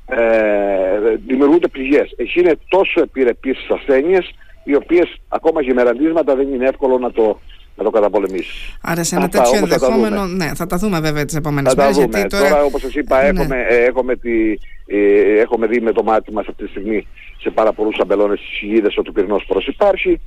Ε, 0.07 1.17
δημιουργούνται 1.27 1.69
πληγές. 1.69 2.15
Εσύ 2.17 2.41
είναι 2.41 2.59
τόσο 2.69 3.01
επιρρεπείς 3.01 3.57
στις 3.57 3.71
ασθένειες 3.71 4.35
οι 4.65 4.75
οποίες 4.75 5.21
ακόμα 5.29 5.63
και 5.63 5.73
με 5.73 5.83
ραντίσματα 5.83 6.35
δεν 6.35 6.55
είναι 6.55 6.69
εύκολο 6.69 6.99
να 6.99 7.11
το, 7.11 7.41
να 7.77 7.85
το 7.85 7.91
καταπολεμήσεις. 7.91 8.79
Άρα 8.83 9.05
σε 9.05 9.17
ένα 9.17 9.29
τέτοιο 9.29 9.57
ενδεχόμενο, 9.57 10.27
ναι, 10.27 10.51
θα 10.55 10.67
τα 10.67 10.77
δούμε 10.77 11.01
βέβαια 11.01 11.25
τις 11.25 11.35
επόμενες 11.35 11.75
μέρες. 11.75 11.97
Γιατί 11.97 12.27
τώρα... 12.27 12.49
τώρα 12.49 12.63
όπως 12.63 12.81
σας 12.81 12.95
είπα 12.95 13.23
ναι. 13.23 13.29
έχουμε, 13.29 13.67
ε, 13.69 13.85
έχουμε, 13.85 14.17
τη, 14.17 14.53
ε, 14.87 15.41
έχουμε 15.41 15.67
δει 15.67 15.81
με 15.81 15.93
το 15.93 16.03
μάτι 16.03 16.33
μας 16.33 16.47
αυτή 16.49 16.65
τη 16.65 16.71
στιγμή 16.71 17.07
σε 17.41 17.51
πάρα 17.51 17.73
πολλούς 17.73 17.99
αμπελώνες 17.99 18.39
στις 18.39 18.63
ηγίδες 18.63 18.97
ότι 18.99 19.09
ο 19.09 19.13
πυρνός 19.13 19.45
προς 19.49 19.67
υπάρχει. 19.67 20.21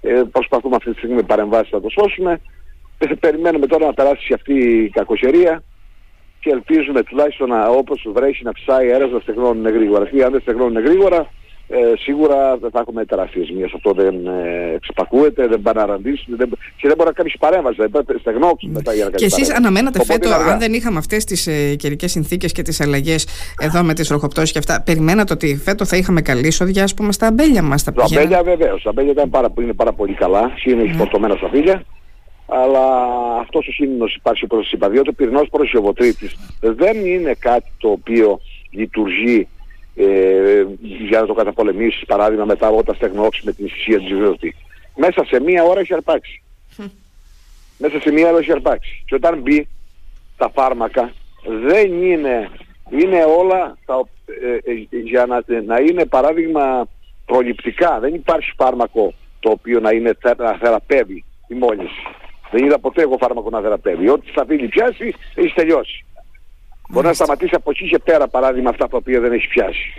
Ε, 0.00 0.22
προσπαθούμε 0.32 0.76
αυτή 0.76 0.90
τη 0.90 0.96
στιγμή 0.96 1.14
με 1.14 1.22
παρεμβάσεις 1.22 1.72
να 1.72 1.80
το 1.80 1.88
σώσουμε. 1.88 2.40
Ε, 2.98 3.06
περιμένουμε 3.20 3.66
τώρα 3.66 3.86
να 3.86 3.94
περάσει 3.94 4.32
αυτή 4.34 4.54
η 4.54 4.88
κακοσερία 4.88 5.62
και 6.40 6.50
ελπίζουμε 6.50 7.02
τουλάχιστον 7.02 7.48
να, 7.48 7.68
όπως 7.68 8.08
βρέσει 8.14 8.42
να 8.42 8.52
ψάει 8.52 8.90
αέρας 8.90 9.10
να 9.10 9.18
στεγνώνουν 9.18 9.68
γρήγορα. 9.68 10.06
Και 10.06 10.24
αν 10.24 10.30
δεν 10.30 10.40
στεγνώνουν 10.40 10.84
γρήγορα 10.84 11.28
ε, 11.68 11.78
σίγουρα 11.98 12.56
δεν 12.56 12.70
θα 12.70 12.80
έχουμε 12.80 13.04
τεράστιες 13.04 13.46
ζημίες. 13.46 13.72
Αυτό 13.74 13.92
δεν 13.92 14.26
ε, 14.26 14.74
εξυπακούεται, 14.74 15.46
δεν 15.46 15.62
πάνε 15.62 15.80
να 15.80 15.86
ραντήσουν 15.86 16.36
δεν, 16.36 16.48
και 16.76 16.86
δεν 16.88 16.96
μπορεί 16.96 17.08
να 17.08 17.14
κάνεις 17.14 17.36
παρέμβαση. 17.38 17.76
Δεν 17.78 17.90
πρέπει 17.90 18.12
να 18.12 18.18
στεγνώξουν 18.18 18.70
μετά 18.70 18.94
για 18.94 19.04
να 19.04 19.10
κάνεις 19.10 19.34
Και 19.34 19.42
εσείς 19.42 19.54
αναμένατε 19.54 20.04
φέτο, 20.04 20.28
αν 20.30 20.58
δεν 20.58 20.72
είχαμε 20.72 20.98
αυτές 20.98 21.24
τις 21.24 21.46
ε, 21.46 21.74
καιρικές 21.74 22.10
συνθήκες 22.10 22.52
και 22.52 22.62
τις 22.62 22.80
αλλαγές 22.80 23.26
εδώ 23.60 23.82
με 23.82 23.94
τις 23.94 24.08
ροχοπτώσεις 24.08 24.52
και 24.52 24.58
αυτά, 24.58 24.82
περιμένατε 24.82 25.32
ότι 25.32 25.56
φέτο 25.56 25.84
θα 25.84 25.96
είχαμε 25.96 26.20
καλή 26.20 26.50
σοδιά 26.50 26.82
ας 26.82 26.94
πούμε 26.94 27.12
στα 27.12 27.26
αμπέλια 27.26 27.62
μας. 27.62 27.84
Τα, 27.84 27.92
τα 27.92 28.04
αμπέλια 28.04 28.42
βεβαίως. 28.42 28.82
Τα 28.82 28.90
αμπέλια 28.90 29.12
ήταν 29.12 29.30
πάρα, 29.30 29.52
είναι 29.60 29.72
πάρα 29.72 29.92
πολύ 29.92 30.14
καλά. 30.14 30.52
Είναι 30.64 30.82
mm. 30.82 31.06
στα 31.06 31.46
αμπέλια 31.46 31.84
αλλά 32.46 32.84
αυτός 33.40 33.68
ο 33.68 33.70
κίνδυνος 33.70 34.14
υπάρχει 34.14 34.44
όπως 34.44 34.62
σας 34.62 34.72
είπα, 34.72 34.88
διότι 34.88 35.08
ο 35.08 35.12
πυρηνός 35.12 35.48
προσιοβοτρίτης 35.48 36.36
δεν 36.60 37.06
είναι 37.06 37.34
κάτι 37.38 37.70
το 37.78 37.88
οποίο 37.88 38.40
λειτουργεί 38.70 39.48
ε, 39.96 40.64
για 40.80 41.20
να 41.20 41.26
το 41.26 41.34
καταπολεμήσεις 41.34 42.04
παράδειγμα 42.06 42.44
μετά 42.44 42.68
όταν 42.68 42.94
στεγνώξει 42.94 43.42
με 43.44 43.52
την 43.52 43.66
ησυχία 43.66 43.98
της 43.98 44.08
ζωής 44.08 44.54
Μέσα 44.96 45.24
σε 45.24 45.40
μία 45.40 45.64
ώρα 45.64 45.80
έχει 45.80 45.94
αρπάξει. 45.94 46.42
Μέσα 47.82 48.00
σε 48.00 48.10
μία 48.10 48.28
ώρα 48.28 48.38
έχει 48.38 48.52
αρπάξει. 48.52 49.04
Και 49.06 49.14
όταν 49.14 49.40
μπει 49.40 49.68
τα 50.36 50.50
φάρμακα 50.54 51.12
δεν 51.66 52.02
είναι 52.02 52.50
είναι 52.90 53.24
όλα 53.38 53.76
τα, 53.86 54.04
ε, 54.26 54.72
ε, 54.72 54.98
για 55.02 55.26
να, 55.26 55.42
να 55.66 55.78
είναι 55.78 56.04
παράδειγμα 56.04 56.86
προληπτικά. 57.26 57.98
Δεν 58.00 58.14
υπάρχει 58.14 58.52
φάρμακο 58.56 59.14
το 59.40 59.50
οποίο 59.50 59.80
να, 59.80 59.90
είναι, 59.90 60.12
να 60.36 60.56
θεραπεύει 60.56 61.24
η 61.48 61.54
μόλυνση. 61.54 62.02
Δεν 62.50 62.64
είδα 62.64 62.78
ποτέ 62.78 63.02
εγώ 63.02 63.16
φάρμακο 63.20 63.50
να 63.50 63.60
θεραπεύει. 63.60 64.08
Ό,τι 64.08 64.30
θα 64.30 64.44
φίλη 64.46 64.68
πιάσει, 64.68 65.14
έχει 65.34 65.52
τελειώσει. 65.54 66.04
Μπορεί 66.88 67.06
να 67.06 67.12
σταματήσει 67.12 67.54
από 67.54 67.70
εκεί 67.70 67.88
και 67.88 67.98
πέρα 67.98 68.28
παράδειγμα 68.28 68.70
αυτά 68.70 68.88
τα 68.88 68.96
οποία 68.96 69.20
δεν 69.20 69.32
έχει 69.32 69.48
πιάσει. 69.48 69.92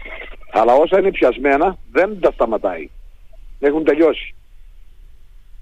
Αλλά 0.52 0.74
όσα 0.74 1.00
είναι 1.00 1.12
πιασμένα 1.12 1.78
δεν 1.92 2.20
τα 2.20 2.32
σταματάει. 2.32 2.90
Έχουν 3.60 3.84
τελειώσει. 3.84 4.36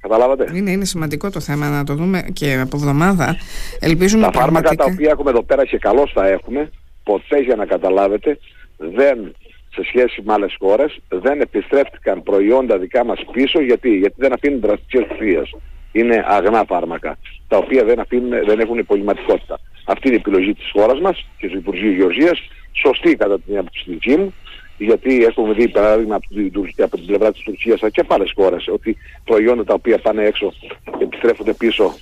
Καταλάβατε; 0.01 0.51
Είναι, 0.53 0.71
είναι 0.71 0.85
σημαντικό 0.85 1.29
το 1.29 1.39
θέμα 1.39 1.69
να 1.69 1.83
το 1.83 1.93
δούμε 1.93 2.25
και 2.33 2.59
από 2.59 2.77
εβδομάδα. 2.77 3.35
Ελπίζουμε 3.79 4.23
τα 4.23 4.39
φάρμακα 4.39 4.75
τα 4.75 4.85
οποία 4.91 5.09
έχουμε 5.09 5.29
εδώ 5.29 5.43
πέρα 5.43 5.65
και 5.65 5.77
καλώς 5.77 6.13
τα 6.13 6.27
έχουμε, 6.27 6.69
ποτέ 7.03 7.39
για 7.39 7.55
να 7.55 7.65
καταλάβετε, 7.65 8.39
δεν 8.77 9.35
σε 9.73 9.83
σχέση 9.83 10.21
με 10.23 10.33
άλλες 10.33 10.55
χώρες 10.59 10.99
δεν 11.09 11.41
επιστρέφτηκαν 11.41 12.23
προϊόντα 12.23 12.77
δικά 12.77 13.05
μας 13.05 13.19
πίσω 13.31 13.61
γιατί, 13.61 13.89
γιατί 13.89 14.15
δεν 14.17 14.33
αφήνουν 14.33 14.59
δραστικές 14.59 15.05
ουσίες. 15.11 15.55
Είναι 15.95 16.23
αγνά 16.27 16.63
φάρμακα, 16.67 17.17
τα 17.47 17.57
οποία 17.57 17.83
δεν, 17.83 17.99
αφήνουν, 17.99 18.45
δεν 18.45 18.59
έχουν 18.59 18.77
υπολοιματικότητα. 18.77 19.59
Αυτή 19.85 20.07
είναι 20.07 20.15
η 20.15 20.19
επιλογή 20.19 20.53
της 20.53 20.69
χώρας 20.71 20.99
μας 20.99 21.25
και 21.37 21.49
του 21.49 21.57
Υπουργείου 21.57 21.91
Γεωργίας, 21.91 22.39
σωστή 22.71 23.15
κατά 23.15 23.39
την 23.39 23.57
άποψη 23.57 24.17
μου, 24.17 24.33
γιατί 24.77 25.23
έχουμε 25.23 25.53
δει 25.53 25.69
παράδειγμα 25.69 26.15
από 26.15 26.27
την, 26.27 26.83
από 26.83 26.97
την 26.97 27.05
πλευρά 27.05 27.31
της 27.31 27.41
Τουρκίας 27.41 27.79
και 27.91 28.01
από 28.01 28.13
άλλες 28.13 28.31
χώρες 28.35 28.67
ότι 28.67 28.97
προϊόντα 29.23 29.63
τα 29.63 29.73
οποία 29.73 29.99
πάνε 29.99 30.23
έξω 30.23 30.53
επιστρέφονται 30.99 31.53
πίσω 31.53 31.93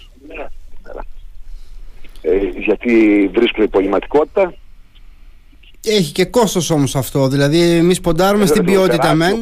ε, 2.21 2.35
γιατί 2.37 3.29
βρίσκουν 3.33 3.63
υπολοιματικότητα 3.63 4.53
έχει 5.83 6.11
και 6.11 6.25
κόστος 6.25 6.69
όμως 6.69 6.95
αυτό. 6.95 7.27
Δηλαδή, 7.27 7.61
εμείς 7.61 8.01
ποντάρουμε 8.01 8.45
στην 8.45 8.65
ποιότητα 8.65 9.13
μεν. 9.13 9.35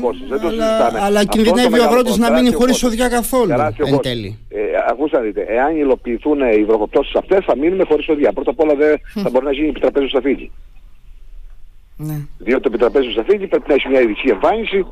Αλλά, 0.47 1.03
αλλά 1.03 1.25
κινδυνεύει 1.25 1.79
ο 1.79 1.83
αγρότης 1.83 2.17
να 2.17 2.31
μείνει 2.31 2.53
χωρίς 2.53 2.83
οδιά 2.83 3.09
καθόλου. 3.09 3.51
Εν 3.85 3.99
τέλει. 4.01 4.37
Ε, 4.49 4.59
ακούστε 4.89 5.19
δείτε, 5.19 5.45
εάν 5.47 5.75
υλοποιηθούν 5.77 6.39
οι 6.39 6.63
βροχοπτώσεις 6.63 7.15
αυτές, 7.15 7.45
θα 7.45 7.57
μείνουμε 7.57 7.83
χωρίς 7.87 8.07
οδιά. 8.07 8.33
Πρώτα 8.33 8.49
απ' 8.49 8.59
όλα 8.59 8.75
δεν 8.75 8.99
θα 9.13 9.29
μπορεί 9.29 9.45
να 9.45 9.51
γίνει 9.51 9.67
επιτραπέζιο 9.67 10.09
στα 10.09 10.21
φύγη. 10.21 10.51
Ναι. 11.97 12.17
Διότι 12.37 12.61
το 12.61 12.69
επιτραπέζιο 12.69 13.11
στα 13.11 13.23
φύγη 13.23 13.47
πρέπει 13.47 13.65
να 13.67 13.73
έχει 13.73 13.87
μια 13.87 14.01
ειδική 14.01 14.29
εμφάνιση 14.29 14.85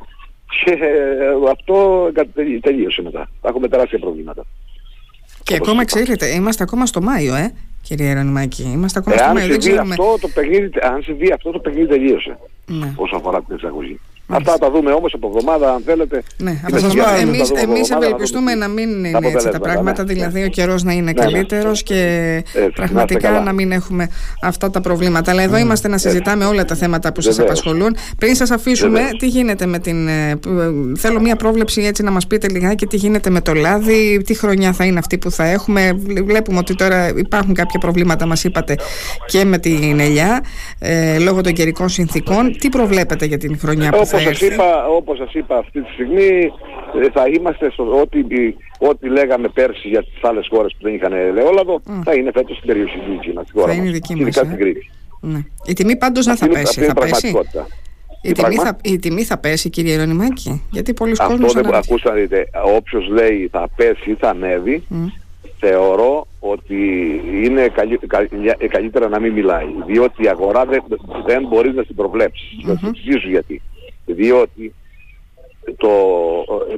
και 0.64 0.72
ε, 0.72 1.50
αυτό 1.50 2.08
τελείωσε 2.60 3.02
μετά. 3.02 3.30
Θα 3.40 3.48
έχουμε 3.48 3.68
τεράστια 3.68 3.98
προβλήματα. 3.98 4.46
Και 5.42 5.54
ακόμα 5.54 5.84
ξέρετε, 5.84 6.26
είμαστε 6.26 6.62
ακόμα 6.62 6.86
στο 6.86 7.02
Μάιο, 7.02 7.34
ε 7.34 7.54
κύριε 7.82 8.14
Ρονιμάκη. 8.14 8.62
Είμαστε 8.62 8.98
ακόμα 8.98 9.16
στο 9.16 9.32
Μάιο. 9.32 9.48
Δεν 9.48 9.58
ξέρουμε. 9.58 9.94
Αυτό 9.98 10.16
το 10.20 10.28
παιχνίδι, 10.28 10.70
αν 10.82 11.02
συμβεί 11.02 11.32
αυτό 11.32 11.50
το 11.50 11.58
παιχνίδι 11.58 11.86
τελείωσε. 11.86 12.38
Ναι. 12.66 12.92
Όσο 12.96 13.16
αφορά 13.16 13.42
την 13.42 13.54
εξαγωγή. 13.54 14.00
Αυτά 14.30 14.58
τα 14.58 14.70
δούμε 14.70 14.92
όμως 14.92 15.14
από 15.14 15.26
εβδομάδα, 15.26 15.74
αν 15.74 15.82
θέλετε. 15.86 16.22
Ναι, 16.36 16.60
Εμεί 17.62 17.80
ευελπιστούμε 17.96 18.54
να 18.54 18.68
μην 18.68 19.04
είναι 19.04 19.28
έτσι 19.28 19.48
τα 19.48 19.60
πράγματα, 19.60 20.04
ναι. 20.04 20.12
δηλαδή 20.12 20.42
ο 20.42 20.48
καιρός 20.48 20.82
να 20.82 20.92
είναι 20.92 21.12
ναι, 21.12 21.12
ναι. 21.12 21.30
καλύτερος 21.30 21.82
και 21.82 22.42
πραγματικά 22.74 23.40
να 23.40 23.52
μην 23.52 23.72
έχουμε 23.72 24.08
αυτά 24.42 24.70
τα 24.70 24.80
προβλήματα. 24.80 25.30
Αλλά 25.30 25.42
εδώ 25.42 25.56
είμαστε 25.56 25.88
να 25.88 25.98
συζητάμε 25.98 26.44
όλα 26.44 26.64
τα 26.64 26.74
θέματα 26.74 27.12
που 27.12 27.20
σας 27.20 27.38
απασχολούν. 27.38 27.96
Πριν 28.18 28.34
σας 28.34 28.50
αφήσουμε, 28.50 29.00
τι 29.18 29.26
γίνεται 29.26 29.66
με 29.66 29.78
την. 29.78 30.08
Ε, 30.08 30.38
θέλω 30.96 31.20
μία 31.20 31.36
πρόβλεψη 31.36 31.82
έτσι 31.82 32.02
να 32.02 32.10
μας 32.10 32.26
πείτε 32.26 32.48
λιγάκι 32.48 32.86
τι 32.86 32.96
γίνεται 32.96 33.30
με 33.30 33.40
το 33.40 33.54
λάδι, 33.54 34.22
τι 34.26 34.34
χρονιά 34.34 34.72
θα 34.72 34.84
είναι 34.84 34.98
αυτή 34.98 35.18
που 35.18 35.30
θα 35.30 35.44
έχουμε. 35.44 35.92
Βλέπουμε 36.24 36.58
ότι 36.58 36.74
τώρα 36.74 37.08
υπάρχουν 37.08 37.54
κάποια 37.54 37.80
προβλήματα, 37.80 38.26
μας 38.26 38.44
είπατε, 38.44 38.74
και 39.26 39.44
με 39.44 39.58
την 39.58 40.00
ελιά 40.00 40.40
ε, 40.78 41.18
λόγω 41.18 41.40
των 41.40 41.52
καιρικών 41.52 41.88
συνθήκων. 41.88 42.56
Τι 42.58 42.68
προβλέπετε 42.68 43.24
για 43.24 43.38
την 43.38 43.58
χρονιά 43.58 43.90
που 43.90 44.06
θα 44.06 44.19
όπως 44.20 44.38
σας, 44.38 44.48
είπα, 44.48 44.86
όπως 44.86 45.18
σας 45.18 45.34
είπα 45.34 45.56
αυτή 45.56 45.82
τη 45.82 45.90
στιγμή 45.92 46.52
ε, 47.02 47.10
θα 47.12 47.24
είμαστε 47.34 47.70
στο 47.70 48.00
ό,τι, 48.00 48.18
ό,τι 48.78 49.08
λέγαμε 49.08 49.48
πέρσι 49.48 49.88
για 49.88 50.02
τις 50.02 50.18
άλλες 50.22 50.46
χώρες 50.50 50.72
που 50.72 50.78
δεν 50.82 50.94
είχαν 50.94 51.12
ελαιόλαδο 51.12 51.80
mm. 51.86 52.00
θα 52.04 52.14
είναι 52.14 52.30
φέτος 52.34 52.56
στην 52.56 52.66
περιοχή 52.66 52.98
του 52.98 53.10
δική 53.10 53.32
μας, 53.32 53.46
χώρα 53.52 53.66
θα 53.66 53.72
είναι 53.72 53.90
δική 53.90 54.14
μας, 54.14 54.36
ε; 54.36 54.56
Ναι. 55.20 55.38
Η 55.66 55.72
τιμή 55.72 55.96
πάντως 55.96 56.24
δεν 56.24 56.36
θα 56.36 56.48
πέσει, 56.48 56.80
θα 56.80 56.94
πέσει; 56.94 57.34
Η 58.22 58.32
τιμή, 58.32 58.54
θα, 58.54 58.76
η 58.82 58.98
τιμή 58.98 59.22
θα 59.22 59.38
πέσει 59.38 59.70
κύριε 59.70 59.96
Ρωνιμάκη, 59.96 60.62
γιατί 60.70 60.94
πολλοί 60.94 61.16
κόσμος... 61.16 61.56
Αυτό 61.56 61.70
δεν 61.70 61.74
ακούστε 61.74 62.12
δείτε, 62.12 62.50
όποιος 62.76 63.08
λέει 63.08 63.48
θα 63.52 63.68
πέσει 63.76 64.10
ή 64.10 64.14
θα 64.14 64.28
ανέβει, 64.28 64.82
mm. 64.90 64.94
θεωρώ 65.58 66.26
ότι 66.40 66.76
είναι 67.44 67.68
καλύ, 67.68 67.98
καλύτερα 68.70 69.08
να 69.08 69.20
μην 69.20 69.32
μιλάει, 69.32 69.66
διότι 69.86 70.22
η 70.22 70.28
αγορά 70.28 70.64
δεν, 70.64 70.82
δεν 71.26 71.46
μπορεί 71.48 71.72
να 71.74 71.84
την 71.84 71.94
προβλέψει. 71.94 72.46
Mm-hmm. 72.66 72.90
γιατί 73.30 73.62
διότι 74.12 74.74
το, 75.76 75.90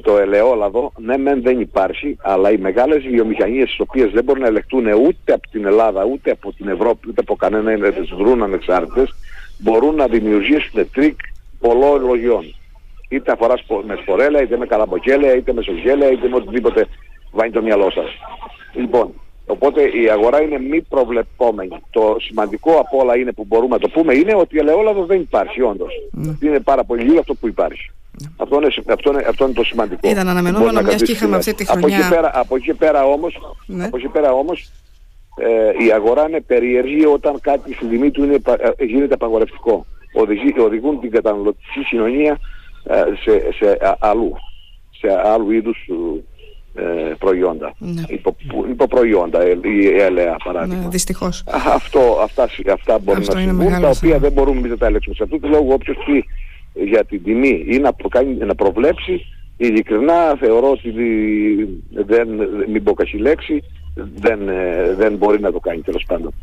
το 0.03 0.19
ελαιόλαδο 0.19 0.93
ναι 0.97 1.17
μεν 1.17 1.43
δεν 1.43 1.61
υπάρχει 1.61 2.17
αλλά 2.23 2.51
οι 2.51 2.59
μεγάλες 2.59 3.03
βιομηχανίες 3.03 3.69
τις 3.69 3.81
οποίες 3.81 4.11
δεν 4.11 4.25
μπορούν 4.25 4.43
να 4.43 4.49
ελεκτούν 4.49 4.87
ούτε 4.87 5.33
από 5.33 5.49
την 5.51 5.65
Ελλάδα 5.65 6.05
ούτε 6.05 6.31
από 6.31 6.53
την 6.53 6.69
Ευρώπη 6.69 7.09
ούτε 7.09 7.21
από 7.21 7.37
κανένα 7.37 7.77
να 7.77 7.93
τις 7.93 8.11
βρουν 8.11 8.43
ανεξάρτητες 8.43 9.15
μπορούν 9.59 9.95
να 9.95 10.07
δημιουργήσουν 10.07 10.91
τρικ 10.93 11.19
πολλών 11.61 12.05
λογιών. 12.05 12.55
Είτε 13.09 13.33
αφοράς 13.33 13.65
με 13.87 13.99
σπορέλαια 14.01 14.43
είτε 14.43 14.57
με 14.57 14.67
καλαμποκέλαια 14.67 15.35
είτε 15.35 15.53
με 15.53 15.63
σογιέλαια 15.63 16.11
είτε 16.11 16.29
με 16.29 16.37
οτιδήποτε 16.37 16.87
βάνει 17.31 17.51
το 17.51 17.63
μυαλό 17.63 17.91
σας. 17.91 18.11
Λοιπόν 18.75 19.22
Οπότε 19.47 19.83
η 19.83 20.09
αγορά 20.11 20.43
είναι 20.43 20.59
μη 20.59 20.81
προβλεπόμενη. 20.81 21.83
Το 21.91 22.17
σημαντικό 22.21 22.73
από 22.73 22.99
όλα 22.99 23.17
είναι 23.17 23.33
που 23.33 23.45
μπορούμε 23.49 23.75
να 23.75 23.79
το 23.79 23.89
πούμε 23.89 24.15
είναι 24.15 24.35
ότι 24.35 24.57
ελαιόλαδο 24.57 25.07
δεν 25.07 25.21
υπάρχει 25.21 25.63
όντως. 25.63 25.93
Mm. 26.19 26.37
Είναι 26.43 26.61
πάρα 26.61 26.85
πολύ 26.85 27.03
λίγο 27.03 27.19
αυτό 27.19 27.35
που 27.35 27.49
υπάρχει. 27.49 27.91
Mm. 27.91 28.27
Αυτό, 28.37 28.57
είναι, 28.57 28.67
αυτό, 28.87 29.11
είναι, 29.13 29.25
αυτό 29.29 29.45
είναι 29.45 29.53
το 29.53 29.65
σημαντικό. 29.65 30.09
Ήταν 30.09 30.29
αναμενόμενο 30.29 30.83
μιας 30.83 31.03
και 31.03 31.13
είχαμε 31.13 31.37
αυτή 31.37 31.55
τη 31.55 31.67
χρονιά. 31.67 31.87
Από 31.87 32.05
εκεί 32.05 32.15
πέρα, 32.15 32.31
από 32.35 32.57
εκεί 32.57 32.75
πέρα 32.75 33.05
όμως, 33.05 33.39
ναι. 33.67 33.85
από 33.85 33.97
εκεί 33.97 34.09
πέρα 34.09 34.33
όμως 34.33 34.71
ε, 35.37 35.85
η 35.85 35.93
αγορά 35.93 36.29
είναι 36.29 36.41
περίεργη 36.41 37.07
όταν 37.07 37.41
κάτι 37.41 37.75
στην 37.75 37.89
τιμή 37.89 38.11
του 38.11 38.25
είναι, 38.25 38.39
ε, 38.77 38.85
γίνεται 38.85 39.15
απαγορευτικό. 39.15 39.87
Οδηγεί, 40.13 40.55
οδηγούν 40.59 41.01
την 41.01 41.11
καταναλωτική 41.11 41.85
κοινωνία 41.89 42.39
ε, 42.85 43.03
σε, 43.23 43.53
σε, 43.53 43.97
αλλού, 44.01 44.33
σε 44.91 45.21
άλλου 45.25 45.51
είδους 45.51 45.89
ε, 45.89 45.95
προϊόντα. 47.19 47.75
Ναι. 47.79 48.03
Υπο, 48.09 48.37
υποπροϊόντα, 48.71 49.49
η 49.49 49.87
ελαία 50.01 50.37
παράδειγμα. 50.45 50.83
Ναι, 50.83 50.89
δυστυχώς. 50.89 51.45
Αυτό, 51.75 52.01
αυτά, 52.23 52.49
αυτά 52.73 52.99
μπορούν 52.99 53.25
να 53.27 53.41
συμβούν, 53.41 53.81
τα 53.81 53.89
οποία 53.89 54.19
δεν 54.19 54.33
μπορούμε 54.33 54.69
να 54.69 54.77
τα 54.77 54.87
ελέγξουμε. 54.87 55.15
Σε 55.15 55.23
αυτούς 55.23 55.41
του 55.41 55.49
λόγου 55.49 55.73
όποιος 55.73 55.97
πει 56.07 56.25
για 56.85 57.05
την 57.05 57.23
τιμή 57.23 57.65
ή 57.69 57.79
να, 57.79 57.95
κάνει, 58.09 58.35
να 58.35 58.55
προβλέψει, 58.55 59.27
ειλικρινά 59.57 60.37
θεωρώ 60.41 60.71
ότι 60.71 60.93
δεν, 61.91 62.29
μην 62.73 62.83
πω 62.83 62.95
κασί 62.95 63.17
λέξη, 63.17 63.63
δεν, 63.95 64.49
ε, 64.49 64.95
δεν 64.95 65.17
μπορεί 65.17 65.41
να 65.41 65.53
το 65.53 65.61
κάνει 65.61 65.81
τέλος 65.81 66.05
πάντων. 66.07 66.35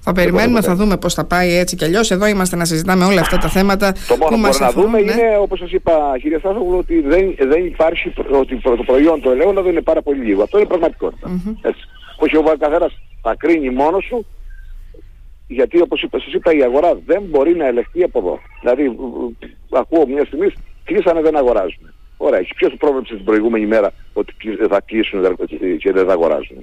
Θα 0.00 0.12
περιμένουμε, 0.12 0.60
θα 0.60 0.74
δούμε 0.74 0.96
πώς 0.96 1.14
θα 1.14 1.24
πάει 1.24 1.54
έτσι 1.54 1.76
κι 1.76 1.84
αλλιώς. 1.84 2.10
Εδώ 2.10 2.26
είμαστε 2.26 2.56
να 2.56 2.64
συζητάμε 2.64 3.04
όλα 3.04 3.20
αυτά 3.20 3.38
τα 3.38 3.48
θέματα. 3.48 3.92
Το 4.08 4.16
μόνο 4.16 4.30
που 4.30 4.38
μπορούμε 4.38 4.58
να 4.58 4.70
δούμε 4.70 5.00
ναι. 5.00 5.12
είναι, 5.12 5.38
όπως 5.40 5.58
σας 5.58 5.72
είπα, 5.72 6.18
κύριε 6.20 6.38
Στάθογλου, 6.38 6.78
ότι 6.78 7.00
δεν, 7.00 7.34
δεν 7.38 7.64
υπάρχει 7.64 8.12
ότι 8.32 8.60
το 8.60 8.82
προϊόν 8.86 9.20
το 9.20 9.30
ελαιόλαδο 9.30 9.68
είναι 9.68 9.80
πάρα 9.80 10.02
πολύ 10.02 10.24
λίγο. 10.24 10.42
Αυτό 10.42 10.58
είναι 10.58 10.66
πραγματικότητα. 10.66 11.28
Mm-hmm. 11.28 11.70
Όχι 12.16 12.36
ο 12.36 12.42
καθένας 12.58 12.98
θα 13.22 13.34
κρίνει 13.38 13.70
μόνος 13.70 14.04
σου, 14.04 14.26
γιατί 15.46 15.80
όπως 15.80 16.06
σας 16.10 16.32
είπα, 16.32 16.52
η 16.52 16.62
αγορά 16.62 16.98
δεν 17.06 17.22
μπορεί 17.22 17.56
να 17.56 17.66
ελεγχθεί 17.66 18.02
από 18.02 18.18
εδώ. 18.18 18.38
Δηλαδή, 18.60 18.96
ακούω 19.70 20.06
μια 20.06 20.24
στιγμή, 20.24 20.46
κλείσανε 20.84 21.20
δεν 21.20 21.36
αγοράζουν. 21.36 21.89
Ωραία, 22.22 22.46
ποιος 22.56 22.74
πρόβλεψε 22.78 23.14
την 23.14 23.24
προηγούμενη 23.24 23.66
μέρα 23.66 23.92
ότι 24.12 24.34
θα 24.68 24.80
κλείσουν 24.80 25.36
και 25.78 25.92
δεν 25.92 26.06
θα 26.06 26.12
αγοράζουν; 26.12 26.56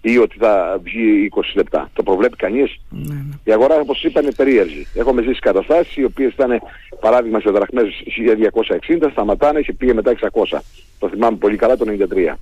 Ή 0.00 0.18
ότι 0.18 0.36
θα 0.38 0.80
βγει 0.82 1.28
20 1.34 1.40
λεπτά; 1.54 1.90
Το 1.92 2.02
προβλέπει 2.02 2.36
κανείς; 2.36 2.80
Ναι, 2.90 3.14
ναι. 3.14 3.34
Η 3.44 3.52
αγορά 3.52 3.80
όπως 3.80 4.04
είπα 4.04 4.20
είναι 4.20 4.32
περίεργη. 4.32 4.86
Έχουμε 4.94 5.22
ζήσει 5.22 5.40
καταστάσεις 5.40 5.96
οι 5.96 6.04
οποίες 6.04 6.32
ήταν 6.32 6.60
παράδειγμα 7.00 7.40
σε 7.40 7.50
δραχμές 7.50 7.86
1260, 8.06 9.08
σταματάνε 9.10 9.60
και 9.60 9.72
πήγε 9.72 9.94
μετά 9.94 10.10
600. 10.10 10.58
Το 10.98 11.08
θυμάμαι 11.08 11.36
πολύ 11.36 11.56
καλά 11.56 11.76
το 11.76 11.84
93. 11.88 12.34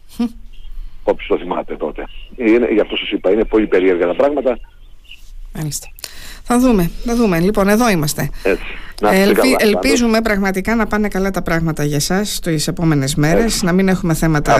Όποιος 1.03 1.29
το 1.29 1.39
θυμάται 1.39 1.77
τότε. 1.77 2.05
Είναι, 2.37 2.69
γι' 2.73 2.81
αυτό 2.81 2.97
σας 2.97 3.11
είπα, 3.11 3.31
είναι 3.31 3.45
πολύ 3.45 3.67
περίεργα 3.67 4.07
τα 4.07 4.15
πράγματα. 4.15 4.59
Μάλιστα. 5.55 5.89
Θα 6.49 6.59
δούμε, 6.59 6.91
θα 7.05 7.15
δούμε. 7.17 7.41
Λοιπόν, 7.41 7.69
εδώ 7.69 7.91
είμαστε. 7.91 8.31
Έτσι. 8.43 8.65
Ελπι, 9.03 9.57
ελπίζουμε 9.59 10.21
πραγματικά 10.21 10.75
να 10.75 10.87
πάνε 10.87 11.09
καλά 11.09 11.31
τα 11.31 11.43
πράγματα 11.43 11.85
για 11.85 11.97
εσά 11.97 12.23
τι 12.43 12.55
επόμενες 12.67 13.15
μέρες, 13.15 13.63
να 13.63 13.73
μην 13.73 13.89
έχουμε 13.89 14.15
θέματα 14.15 14.57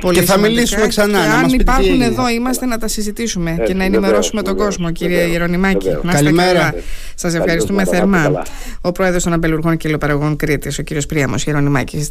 πολύ 0.00 0.18
Και 0.18 0.24
θα 0.24 0.38
μιλήσουμε 0.38 0.86
ξανά. 0.86 1.18
Και 1.18 1.44
αν 1.44 1.48
υπάρχουν 1.48 2.00
εδώ, 2.00 2.28
είμαστε 2.28 2.66
να 2.66 2.78
τα 2.78 2.88
συζητήσουμε 2.88 3.56
και 3.66 3.74
να 3.74 3.84
ενημερώσουμε 3.84 4.42
τον 4.42 4.56
κόσμο, 4.56 4.90
κύριε 4.90 5.26
Γερονιμάκη. 5.26 5.88
Καλημέρα. 6.10 6.74
Σας 7.14 7.34
ευχαριστούμε 7.34 7.84
θερμά. 7.84 8.42
Ο 8.80 8.92
πρόεδρος 8.92 9.22
των 9.22 9.32
Αμπελουργών 9.32 9.76
και 9.76 9.88
Λοπαραγών 9.88 10.36
Κρήτης, 10.36 10.78
ο 10.78 10.82
κύριος 10.82 11.06
Πρίαμος 11.06 11.44
Γερονιμάκη. 11.44 11.96